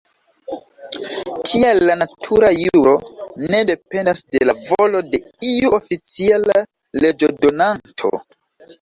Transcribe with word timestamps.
Tial 1.49 1.81
la 1.89 1.97
natura 2.03 2.49
juro 2.63 2.95
ne 3.53 3.61
dependas 3.73 4.25
de 4.39 4.43
la 4.53 4.59
volo 4.73 5.05
de 5.13 5.23
iu 5.53 5.79
oficiala 5.81 6.61
leĝodonanto. 7.07 8.17